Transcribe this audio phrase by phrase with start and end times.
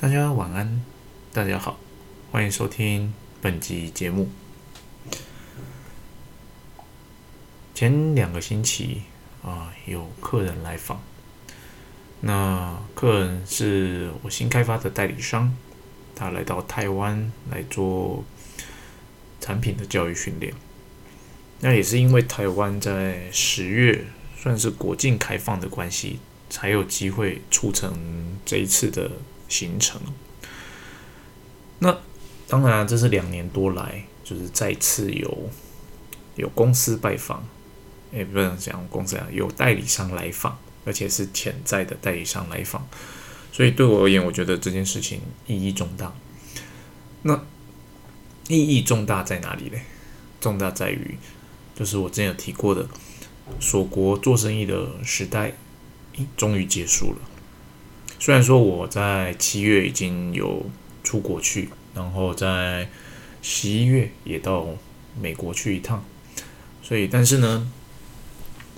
[0.00, 0.82] 大家晚安，
[1.30, 1.78] 大家好，
[2.32, 4.30] 欢迎收听本集节目。
[7.74, 9.02] 前两个星期
[9.42, 11.02] 啊，有客人来访，
[12.22, 15.54] 那客人是我新开发的代理商，
[16.14, 18.24] 他来到台湾来做
[19.38, 20.54] 产品的教育训练。
[21.60, 29.10] 那也是因为台湾在十月算是国境开放的关系，才有机会促成这一次的。
[29.50, 30.00] 形成。
[31.80, 31.94] 那
[32.48, 35.50] 当然，这是两年多来，就是再次有
[36.36, 37.46] 有公司拜访，
[38.12, 42.88] 也不能讲公司啊，有代理商来访，而且是潜在的代理商来访。
[43.52, 46.12] 所以对我而言，我觉得这件事情意义重大。
[47.22, 47.44] 那
[48.48, 49.78] 意义重大在哪里呢？
[50.40, 51.18] 重大在于，
[51.74, 52.88] 就是我之前有提过的，
[53.60, 55.52] 锁国做生意的时代，
[56.36, 57.18] 终于结束了。
[58.20, 60.66] 虽然说我在七月已经有
[61.02, 62.86] 出国去，然后在
[63.40, 64.66] 十一月也到
[65.18, 66.04] 美国去一趟，
[66.82, 67.66] 所以但是呢，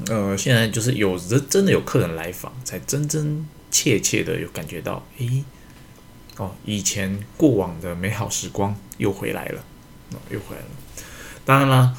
[0.06, 5.42] 呃，现在就是有真真的有客人来访，才真真切切的有感觉到，诶，
[6.36, 9.64] 哦，以前过往的美好时光又回来了，
[10.12, 10.68] 哦又回来了。
[11.44, 11.96] 当然啦，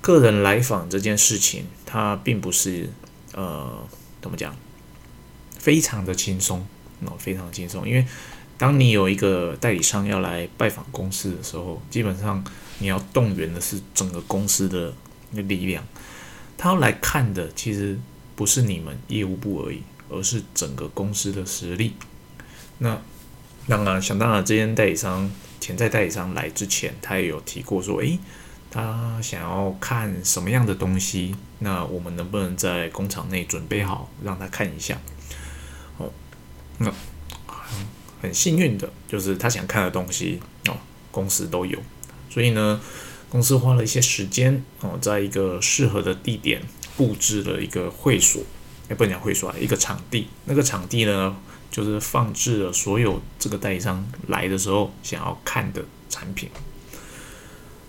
[0.00, 2.88] 客人来访这件事情，它并不是
[3.34, 3.86] 呃，
[4.22, 4.56] 怎么讲，
[5.58, 6.66] 非常的轻松。
[7.00, 8.06] 那非常轻松，因为
[8.58, 12.42] 当你有一个代理商要来拜访公司的时候，基本上
[12.78, 14.92] 你要动员的是整个公司的
[15.32, 15.84] 力量。
[16.58, 17.98] 他要来看的其实
[18.34, 21.92] 不是你们业务部而已，而是整个公司的实力。
[22.78, 22.98] 那
[23.68, 28.18] 当然，想当然，这间代理商潜在代理商来之前，他也有提过说，诶，
[28.70, 34.98] 他想要看什么样的东西，那我们能不能在工厂内准备好让他看一下？
[36.78, 36.92] 那
[38.22, 40.76] 很幸运的就是他想看的东西哦，
[41.10, 41.78] 公司都有，
[42.30, 42.80] 所以呢，
[43.28, 46.62] 公司花了一些时间哦，在一个适合的地点
[46.96, 48.42] 布置了一个会所，
[48.88, 50.28] 也不能讲会所啊，一个场地。
[50.46, 51.36] 那个场地呢，
[51.70, 56.48] 就是放置了所有这个代理商来的时候想要看的产品。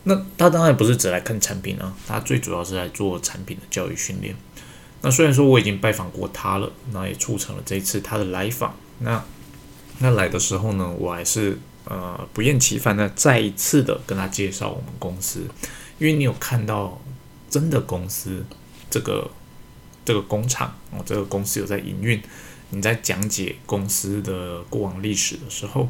[0.04, 4.36] 那他当然不是只来看产品啊，他最主要是来做产品的教育训练。
[5.02, 8.76] 那虽然说我已经拜访过他了，那也促成了这一次他的来访。
[9.00, 9.24] 那
[10.00, 15.42] 那来的时候呢，我还是呃不厌其烦的再一次的跟他介绍我们公司，
[16.00, 17.00] 因为你有看到
[17.48, 18.44] 真的公司
[18.90, 19.30] 这个
[20.04, 22.20] 这个工厂哦，这个公司有在营运。
[22.72, 25.88] 你在讲解公司的过往历史的时候，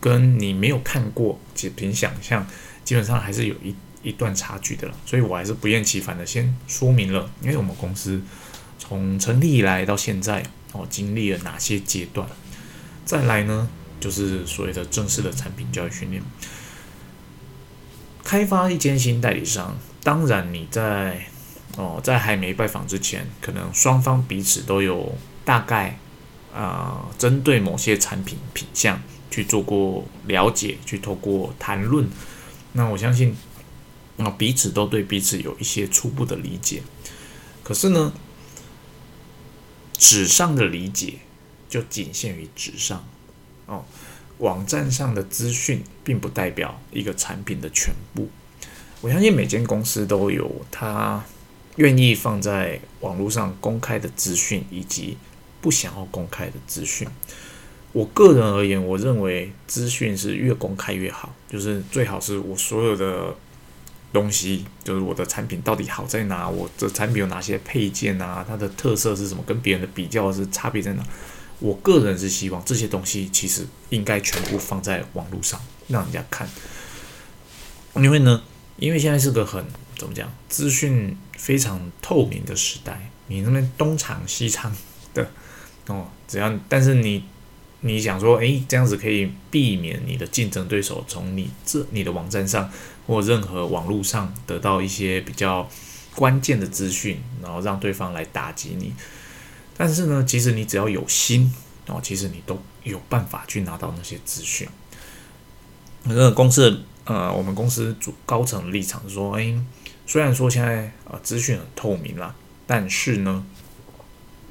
[0.00, 2.46] 跟你没有看过，仅凭想象，
[2.84, 4.94] 基本上还是有一一段差距的了。
[5.06, 8.20] 所以我还是不厌其烦的先说明了，因为我们公司。
[8.78, 12.26] 从成立以来到现在，哦，经历了哪些阶段？
[13.04, 13.68] 再来呢，
[13.98, 16.22] 就是所谓的正式的产品教育训练。
[18.22, 21.26] 开发一间新代理商，当然你在
[21.76, 25.98] 哦，在还没拜访之前，可能双方彼此都有大概
[26.54, 29.00] 啊，针对某些产品品相
[29.30, 32.06] 去做过了解，去透过谈论。
[32.74, 33.34] 那我相信，
[34.18, 36.82] 啊，彼此都对彼此有一些初步的理解。
[37.62, 38.12] 可是呢？
[39.98, 41.14] 纸上的理解
[41.68, 43.04] 就仅限于纸上
[43.66, 43.84] 哦，
[44.38, 48.30] 网站上的资讯并不代表一个产品的全部。
[49.00, 51.24] 我相信每间公司都有他
[51.76, 55.18] 愿意放在网络上公开的资讯，以及
[55.60, 57.06] 不想要公开的资讯。
[57.92, 63.36] 我个人而言，我认为资讯是越公开越好，就是最好是我所有的。
[64.12, 66.48] 东西就是我的产品到底好在哪？
[66.48, 68.44] 我的产品有哪些配件啊？
[68.48, 69.42] 它的特色是什么？
[69.46, 71.04] 跟别人的比较是差别在哪？
[71.60, 76.48] 我个人是希望这些东西其实应该全部放在网络上让人家看，
[77.96, 78.42] 因为呢，
[78.76, 79.64] 因为现在是个很
[79.96, 84.74] 怎么讲，资讯非常透明的时代，你那边东厂西厂
[85.12, 85.30] 的
[85.88, 87.24] 哦，只要但是你
[87.80, 92.70] 你想说，诶，这样子可以避免你的竞争对手从你这你的网站上。
[93.08, 95.66] 或任何网络上得到一些比较
[96.14, 98.92] 关键的资讯，然后让对方来打击你。
[99.76, 101.50] 但是呢，其实你只要有心
[101.86, 104.68] 哦，其实你都有办法去拿到那些资讯。
[106.02, 109.58] 那个公司呃，我们公司主高层的立场说，哎，
[110.06, 112.34] 虽然说现在啊资讯很透明啦，
[112.66, 113.42] 但是呢，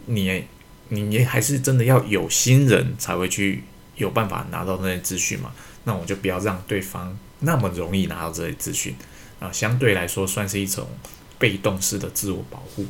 [0.08, 0.46] 你
[0.90, 3.64] 你也还是真的要有心人才会去
[3.98, 5.52] 有办法拿到那些资讯嘛。
[5.84, 7.16] 那我就不要让对方。
[7.40, 8.96] 那么容易拿到这些资讯
[9.40, 10.88] 啊，相对来说算是一种
[11.38, 12.86] 被动式的自我保护。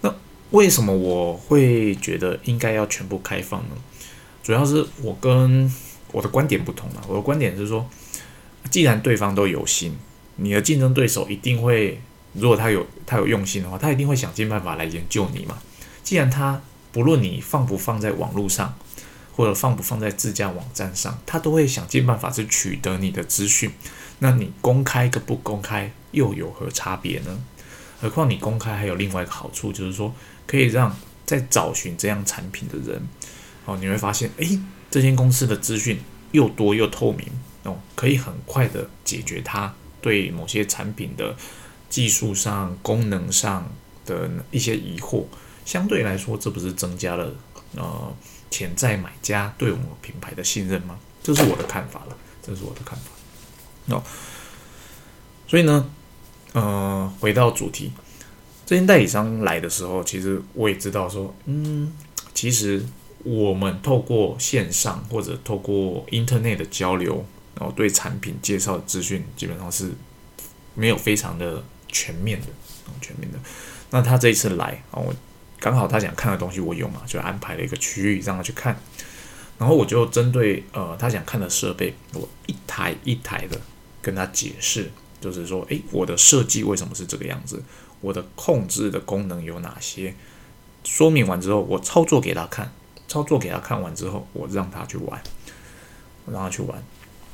[0.00, 0.14] 那
[0.50, 3.76] 为什么我会觉得应该要全部开放呢？
[4.42, 5.72] 主要是我跟
[6.10, 7.02] 我的观点不同了。
[7.06, 7.88] 我的观点是说，
[8.70, 9.96] 既然对方都有心，
[10.36, 12.00] 你的竞争对手一定会，
[12.32, 15.58] 如果他有他有用心的话，他一定会想尽办法来研究你嘛。
[16.02, 16.60] 既然他
[16.90, 18.74] 不论你放不放在网络上，
[19.34, 23.70] 或者放不放在自家网站上，他都会想尽办法去取得你的资讯。
[24.18, 27.38] 那你公开跟不公开又有何差别呢？
[28.00, 30.14] 何况你公开还有另外一个好处，就是说
[30.46, 30.94] 可以让
[31.24, 33.02] 在找寻这样产品的人，
[33.64, 34.58] 哦，你会发现，诶，
[34.90, 35.98] 这间公司的资讯
[36.32, 37.26] 又多又透明，
[37.62, 41.36] 哦，可以很快的解决他对某些产品的
[41.88, 43.70] 技术上、功能上
[44.04, 45.24] 的一些疑惑。
[45.64, 47.32] 相对来说，这不是增加了
[47.76, 48.12] 呃
[48.52, 50.96] 潜在买家对我们品牌的信任吗？
[51.22, 53.96] 这是我的看法了，这是我的看法。
[53.96, 54.02] 哦，
[55.48, 55.90] 所以呢，
[56.52, 57.90] 呃，回到主题，
[58.66, 61.92] 这些代理商来的时候，其实我也知道说，嗯，
[62.34, 62.84] 其实
[63.24, 67.24] 我们透过线上或者透过 Internet 的交流，
[67.58, 69.92] 然后对产品介绍资讯基本上是
[70.74, 72.46] 没有非常的全面的，
[73.00, 73.38] 全面的。
[73.90, 75.14] 那他这一次来啊，我
[75.62, 78.76] 刚好他想看的东西我有嘛，就安排了一个区域让他去看，
[79.56, 83.58] 然后我就针对呃他想看的设备，我一台一台的。
[84.04, 87.62] 跟他解释，就是说，诶，我的设计为什么是这个样子？
[88.00, 90.12] 我的控制的功能有哪些？
[90.82, 92.72] 说明完之后，我操作给他看，
[93.06, 95.22] 操作给他看完之后，我让他去玩，
[96.26, 96.82] 让他去玩。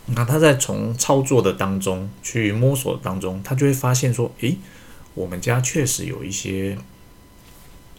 [0.08, 4.58] 那他在从操作的当中去摸索当中，他就会发现说，诶，
[5.14, 6.76] 我们家确实有一些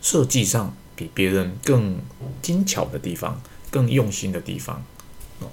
[0.01, 1.99] 设计上比别人更
[2.41, 4.83] 精巧的地方，更用心的地方。
[5.39, 5.47] 哦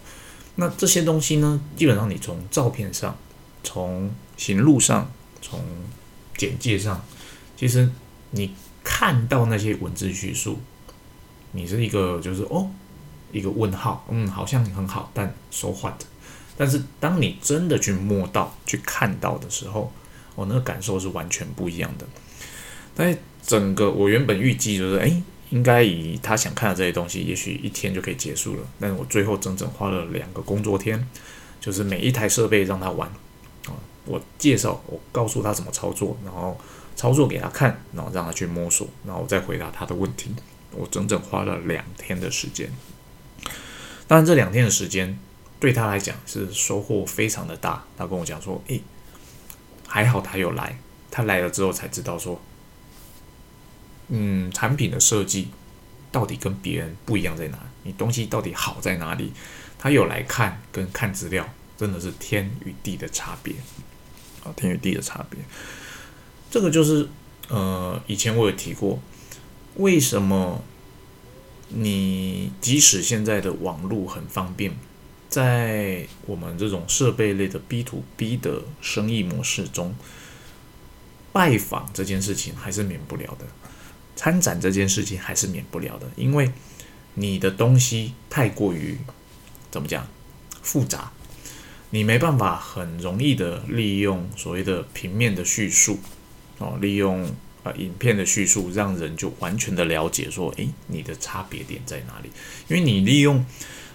[0.58, 1.60] 那这些东西呢？
[1.76, 3.14] 基本上你从照片上、
[3.62, 5.12] 从行路上、
[5.42, 5.60] 从
[6.34, 7.04] 简介上，
[7.58, 7.90] 其实
[8.30, 10.58] 你看到那些文字叙述，
[11.52, 12.70] 你是一个就是哦，
[13.32, 16.02] 一个问号，嗯，好像很好，但 so what？
[16.56, 19.92] 但是当你真的去摸到、去看到的时候，
[20.34, 22.06] 我那个感受是完全不一样的。
[22.96, 23.16] 但
[23.46, 25.22] 整个我原本预计就是哎。
[25.50, 28.62] 应该以他想看的这些东西，也许一天就可以结束了。
[28.80, 31.08] 但是我最后整整花了两个工作天，
[31.60, 33.08] 就是每一台设备让他玩，
[33.66, 33.70] 啊，
[34.06, 36.60] 我介绍，我告诉他怎么操作，然后
[36.96, 40.34] 操作给他看，然后让他去摸索，然后我再回答他的问题。
[40.72, 42.68] 我整整花了两天的时间。
[44.08, 45.16] 当然，这两天的时间
[45.60, 47.84] 对他来讲是收获非常的大。
[47.96, 48.82] 他跟我讲说：“诶，
[49.86, 50.76] 还好他有来，
[51.08, 52.40] 他来了之后才知道说。”
[54.08, 55.48] 嗯，产品的设计
[56.12, 57.58] 到底跟别人不一样在哪？
[57.82, 59.32] 你东西到底好在哪里？
[59.78, 63.54] 他有来看跟看资料，真的是天与地的差别
[64.42, 64.52] 啊！
[64.56, 65.38] 天与地的差别。
[66.50, 67.08] 这个就是
[67.48, 68.98] 呃，以前我有提过，
[69.76, 70.64] 为什么
[71.68, 74.74] 你即使现在的网络很方便，
[75.28, 79.94] 在我们这种设备类的 B to B 的生意模式中，
[81.32, 83.44] 拜访这件事情还是免不了的。
[84.16, 86.50] 参展这件事情还是免不了的，因为
[87.14, 88.96] 你的东西太过于
[89.70, 90.06] 怎么讲
[90.62, 91.12] 复杂，
[91.90, 95.98] 你没办法很容易的利用所谓的平面的叙述
[96.58, 97.30] 哦，利用
[97.62, 102.30] 呃影片的叙述，让人就完全的了解说，诶，你的差别点在哪里？
[102.68, 103.44] 因为你利用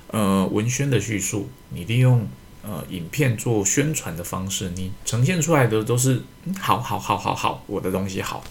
[0.08, 2.28] 呃文宣的叙述，你利用
[2.64, 6.22] 呃影片做宣传的方式，你呈现出来的都是
[6.60, 8.44] 好好好好好，我的东西好，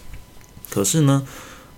[0.69, 1.27] 可是呢？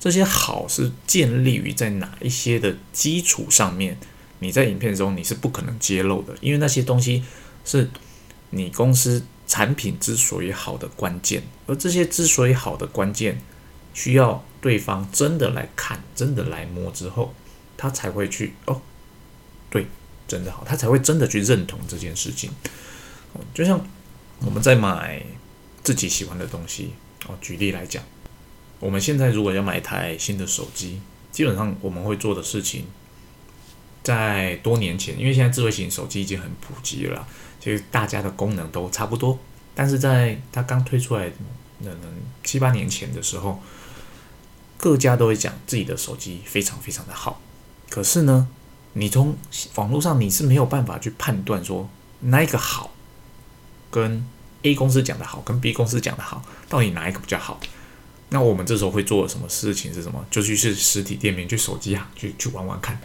[0.02, 3.96] 这些好是建立于在哪一些的基础上面？
[4.40, 7.22] 你在影片中你是不可能揭露的，因为那些东西
[7.64, 7.88] 是
[8.50, 13.40] 你公司产品之所以好的关键，而这些之所以好的关键，
[13.94, 17.32] 需要对方真的来看、真的来摸之后，
[17.76, 18.82] 他才会去哦，
[19.70, 19.86] 对，
[20.26, 22.50] 真的好，他才会真的去认同这件事情。
[23.54, 23.80] 就像
[24.40, 25.24] 我们在买
[25.84, 26.90] 自己喜欢的东西
[27.28, 28.02] 哦，举例来讲。
[28.82, 32.84] 我们现在如果要买一台新的手机，基本上我们会做的事情，
[34.02, 37.24] 在多年前，因为现在智慧型手机已经很普及了，
[37.60, 39.38] 其实大家的功能都差不多。
[39.72, 41.30] 但是在它刚推出来
[41.78, 41.96] 可能
[42.42, 43.62] 七八年前的时候，
[44.76, 47.40] 各家都会讲自己的手机非常非常的好。
[47.88, 48.48] 可是呢，
[48.94, 49.36] 你从
[49.76, 52.90] 网络上你是没有办法去判断说哪一个好，
[53.92, 54.26] 跟
[54.62, 57.60] A 公司讲的好，跟 B 公司讲的好，到底哪一个比较好？
[58.32, 60.24] 那我们这时候会做什么事情是什么？
[60.30, 62.98] 就去是实体店面，去手机啊，去去玩玩看。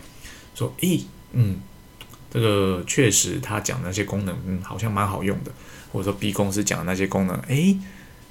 [0.55, 1.03] 说，诶，
[1.33, 1.59] 嗯，
[2.31, 5.51] 这个确实他讲那些功能，嗯，好像蛮好用的。
[5.91, 7.77] 或者说 B 公司讲的那些功能，诶，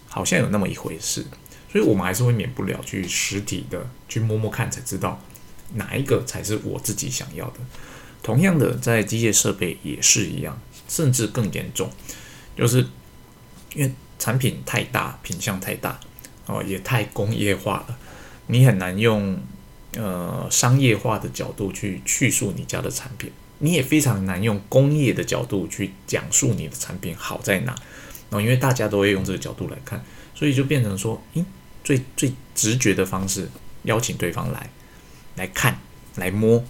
[0.08, 1.24] 好像有那么一回事。
[1.70, 5.20] 所以我们还是会免不了去实体的去摸摸看，才知道
[5.74, 7.60] 哪一个才是我自己想要的。
[8.22, 11.90] 同样的，在机械设备也是一样，甚至更严重，
[12.56, 12.86] 就是
[13.74, 16.00] 因为产品太大，品相太大，
[16.46, 17.98] 哦，也太工业化了，
[18.46, 19.38] 你很难用
[19.96, 27.74] 呃商业化的角度去叙述你家的产品，你也非常难用工业的角度去讲述你的产品好在哪。
[28.30, 31.44] 哦，因为大家都会用这个角度来看，所以就变成说，诶，
[31.84, 33.48] 最最直觉的方式，
[33.84, 34.68] 邀请对方来
[35.36, 35.78] 来看，
[36.16, 36.64] 来摸。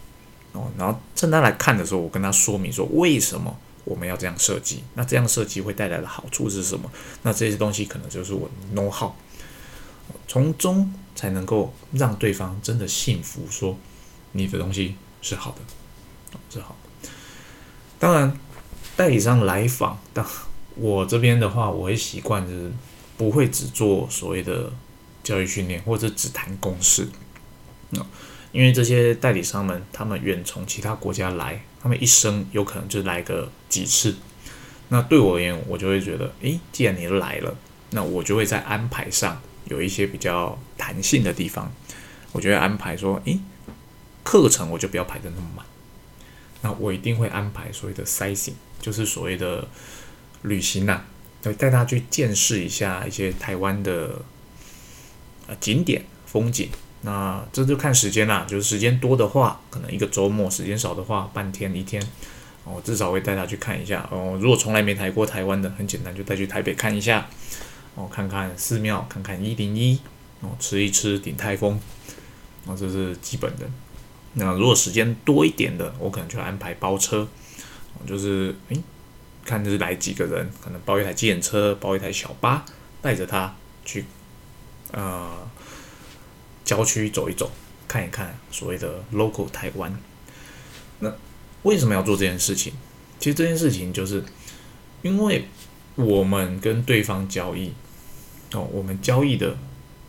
[0.52, 6.90] 哦，然后趁他来看的时候，我跟他说明说为什么我们要这样设计，那这样设计会带来的好处是什么？
[7.23, 9.12] 那这些东西可能就是我 know how，
[10.27, 13.77] 从中才能够让对方真的信服，说
[14.33, 15.59] 你的东西是好的，
[16.51, 17.09] 是好的。
[17.99, 18.39] 当然，
[18.97, 20.27] 代理商来访，当
[20.75, 22.73] 我这边的话，我会习惯就是
[23.17, 24.73] 不会只做所谓的
[25.23, 27.09] 教育训练，或者只谈公式，
[27.91, 28.05] 那。
[28.53, 34.17] 因为这些代理商们，他们远从其他国家来，他们一生有可能就来个几次。
[34.89, 37.55] 那对我而言，我就会觉得，诶，既然你来了，
[37.91, 41.73] 那我就会在安排上有一些比较弹性的地方。
[42.33, 43.39] 我就会安排说，诶，
[44.23, 45.65] 课程我就不要排的那么满。
[46.63, 49.67] 那我一定会安排所谓的 sizing，就是所谓的
[50.43, 51.03] 旅行呐，
[51.45, 54.21] 要带他去见识一下一些台湾的
[55.47, 56.69] 呃景点风景。
[57.03, 62.03] 那这就看时间啦，就是时间多的话，可能一个周末；时间少的话，半天一天。
[62.65, 64.09] 哦，至少会带他去看一下。
[64.11, 67.27] 哦，如果从来没来过台湾的，很简单，就带去台北看一下。
[67.97, 69.99] 哦，看看寺庙，看看一零一。
[70.43, 71.81] 哦，吃一吃鼎泰丰。
[72.67, 73.69] 哦，这是基本的。
[74.35, 77.26] 那如果时间多一点的，我可能就安排包车。
[78.07, 78.81] 就是诶，
[79.45, 82.65] 看是来几个人，可能包一台机程车，包一台小巴，
[83.03, 84.05] 带着他去，
[84.93, 85.49] 呃。
[86.65, 87.49] 郊区走一走，
[87.87, 89.97] 看一看所谓的 local 台湾。
[90.99, 91.15] 那
[91.62, 92.73] 为什么要做这件事情？
[93.21, 94.25] 其实这件事情就是
[95.03, 95.47] 因为
[95.95, 97.73] 我们跟对方交易
[98.63, 99.57] 我们交易的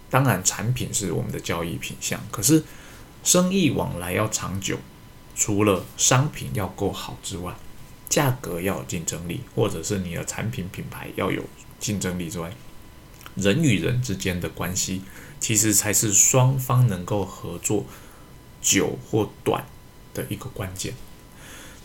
[0.10, 2.64] 当然产品是我们的交易品项，可是
[3.24, 4.78] 生意往来要长久，
[5.36, 7.54] 除了商品要够好之外，
[8.10, 11.44] 价格要有竞争力，或者是你的产品品牌要有
[11.80, 12.52] 竞争力之外，
[13.36, 15.02] 人与人之间的关系。
[15.40, 17.86] 其实才是双方能够合作
[18.60, 19.64] 久或短
[20.12, 20.96] 的一个关键。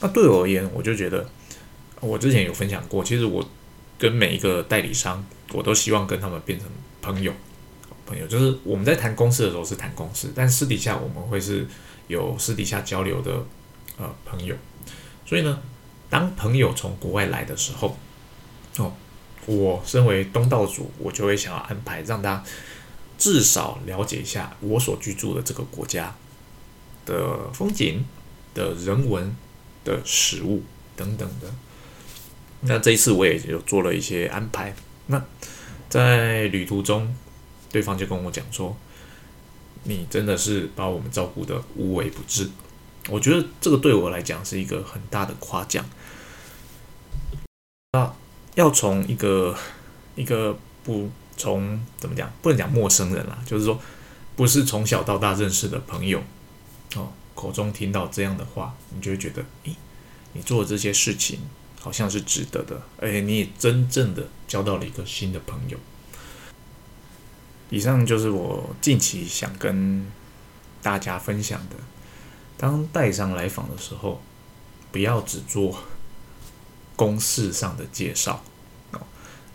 [0.00, 1.28] 那对我而言，我就觉得，
[2.00, 3.46] 我之前有分享过，其实我
[4.02, 6.68] 跟每一个代理商，我都希望跟他们变成
[7.00, 7.32] 朋友。
[8.04, 11.64] 朋友就是我们在谈公司的时候是谈公司，但私底下我们会是
[12.08, 13.46] 有私底下交流的
[13.96, 14.56] 呃朋友。
[15.24, 15.62] 所以呢，
[16.10, 17.96] 当朋友从国外来的时候，
[18.78, 18.92] 哦，
[19.46, 22.42] 我身为东道主，我就会想要安排让他。
[23.18, 26.12] 至少了解一下我所居住的这个国家
[27.06, 28.04] 的风景、
[28.52, 29.36] 的人文、
[29.84, 30.64] 的食物
[30.96, 31.46] 等等的。
[32.62, 34.74] 那这一次我也有做了一些安排。
[35.06, 35.22] 那
[35.88, 37.14] 在旅途中，
[37.70, 38.76] 对方就跟我讲说
[39.84, 42.50] ：“你真的是把我们照顾的无微不至。”
[43.10, 45.84] 我觉得这个对我来讲是一个很大的夸奖。
[47.92, 48.14] 那
[48.54, 49.56] 要从一个
[50.16, 51.10] 一个不。
[51.34, 53.80] 从怎么讲，不能讲陌生人啦，就是说，
[54.36, 56.22] 不是从小到大认识的朋友，
[56.94, 59.74] 哦，口中听到这样的话，你就会觉得，诶，
[60.34, 61.40] 你做的这些事情
[61.82, 65.76] 好像是值得的，而且你也真正的交到了一个新的朋友。
[67.70, 70.06] 以上就是我近期想跟
[70.80, 71.76] 大家分享的，
[72.56, 74.22] 当带上来访的时候，
[74.92, 75.82] 不要只做
[76.94, 78.44] 公式上的介绍，
[78.92, 79.00] 哦，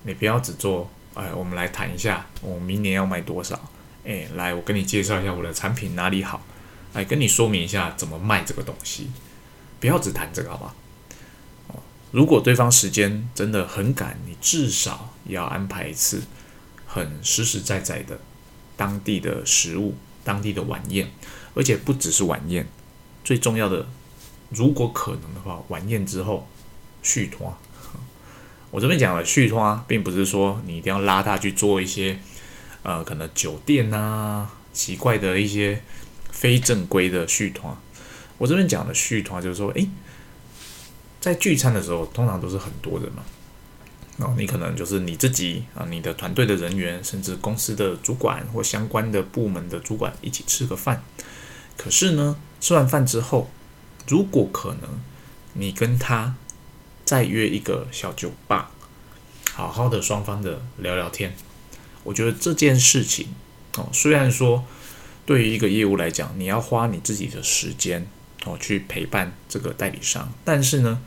[0.03, 0.89] 你不要只做。
[1.13, 3.59] 哎，我们来谈一下，我明年要卖多少？
[4.05, 6.45] 哎，来，我跟你介绍一下我的产品哪里好，
[6.93, 9.09] 来跟你说明一下怎么卖这个东西。
[9.79, 10.75] 不要只谈这个，好吧？
[12.17, 16.23] 如果对方时间真的很赶，你至少要安排一次
[16.87, 18.19] 很实实在在的
[18.75, 19.93] 当地的食物、
[20.23, 21.11] 当地的晚宴，
[21.53, 22.67] 而且不只是晚宴，
[23.23, 23.87] 最重要的，
[24.49, 26.47] 如果可能的话，晚宴之后
[27.03, 27.53] 续团。
[28.71, 32.17] 我这边讲的续团，并不是说你一定要拉他去做一些，
[32.81, 35.83] 呃，可能酒店呐，奇怪的一些
[36.31, 37.77] 非正规的续团。
[38.39, 39.87] 我这边讲的续团，就是说，诶，
[41.19, 43.23] 在聚餐的时候，通常都是很多人嘛，
[44.17, 51.03] 哦，你可能就是你自己啊，你的团队的人员，甚至公司的主管或相关的部门的主管一起吃个饭。
[51.75, 53.49] 可是呢，吃完饭之后，
[54.07, 55.01] 如果可能，
[55.53, 56.35] 你跟他。
[57.07, 58.69] 再约一个小酒吧，
[59.53, 61.33] 好好的双方的聊聊天。
[62.03, 63.29] 我觉得这件事情
[63.77, 64.65] 哦，虽然说
[65.25, 68.05] 对于一个业务来讲，你要花你自己的时间
[68.45, 70.31] 哦去陪伴这个代理商。
[70.43, 71.01] 但是呢，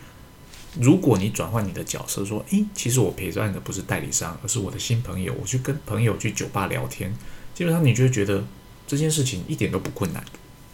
[0.79, 7.13] 如果你转换你的角色，说，诶，其实我陪伴的不是代理商，而是我的新朋友，我去跟朋友去酒吧聊天，
[7.55, 8.45] 基本上你就会觉得
[8.87, 10.25] 这件事情一点都不困难，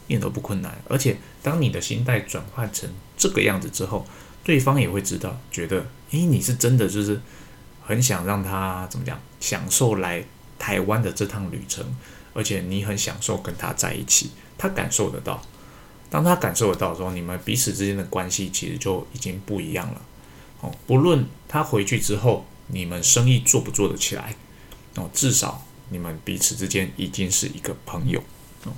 [0.07, 0.81] 一点都不困难。
[0.89, 4.07] 而且当你的心态转换成这个样子之后，
[4.45, 7.21] 对方也会知道，觉得，诶，你是真的就是
[7.83, 10.25] 很想让他怎么讲，享受来
[10.59, 11.85] 台湾的这趟旅程，
[12.33, 15.43] 而且你很享受跟他在一起，他感受得到。
[16.17, 20.01] 当他感受得到的时候，你们彼此之间的关系其实就已经不一样了。
[20.63, 24.35] 哦，不论他回去之后，你们生意做不做得起来，
[24.95, 28.19] 哦，至少你们彼此之间已经是一个朋友。
[28.65, 28.73] 哦，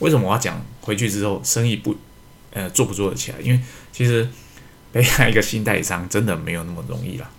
[0.00, 1.96] 为什么我要讲回去之后生意不，
[2.50, 3.40] 呃，做不做得起来？
[3.40, 3.58] 因为
[3.90, 4.28] 其实
[4.92, 7.30] 培养一个新代理商真的没有那么容易啦。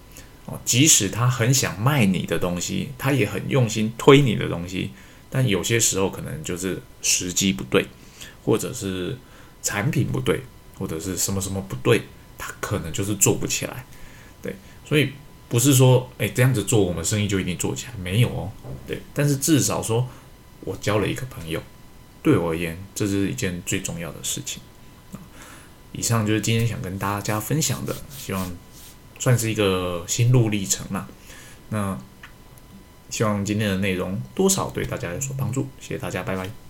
[0.48, 4.90] 哦，即使他很想卖你的东西，他也很用心推你的东西，
[5.30, 7.86] 但有些时候可能就是时机不对。
[8.44, 9.18] 或者是
[9.66, 10.42] 产品不对，
[10.80, 12.04] 或者是什么什么不对，
[12.38, 13.84] 他可能就是做不起来，
[14.42, 14.56] 对，
[14.88, 15.12] 所以
[15.50, 18.52] 不是说哎这样子做我们生意就一定做起来，没有哦，
[18.88, 20.08] 对，但是至少说
[20.62, 21.60] 我交了一个朋友，
[22.22, 24.62] 对我而言这是一件最重要的事情。
[25.92, 28.52] 以上就是今天想跟大家分享的，希望
[29.18, 31.08] 算是一个心路历程嘛。
[31.70, 31.98] 那
[33.10, 36.65] 希望今天的内容多少对大家有所帮助，谢谢大家，拜拜。